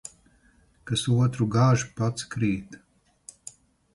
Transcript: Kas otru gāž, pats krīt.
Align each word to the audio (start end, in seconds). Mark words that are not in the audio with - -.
Kas 0.91 1.03
otru 1.25 1.47
gāž, 1.57 1.85
pats 1.99 2.27
krīt. 2.31 2.79